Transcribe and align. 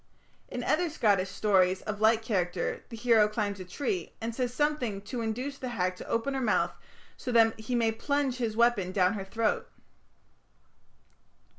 In 0.47 0.63
other 0.63 0.89
Scottish 0.89 1.29
stories 1.29 1.83
of 1.83 2.01
like 2.01 2.23
character 2.23 2.83
the 2.89 2.97
hero 2.97 3.27
climbs 3.27 3.59
a 3.59 3.63
tree, 3.65 4.13
and 4.19 4.33
says 4.33 4.51
something 4.51 5.03
to 5.03 5.21
induce 5.21 5.59
the 5.59 5.69
hag 5.69 5.95
to 5.97 6.07
open 6.07 6.33
her 6.33 6.41
mouth, 6.41 6.73
so 7.15 7.31
that 7.31 7.59
he 7.59 7.75
may 7.75 7.91
plunge 7.91 8.37
his 8.37 8.57
weapon 8.57 8.91
down 8.91 9.13
her 9.13 9.23
throat. 9.23 9.69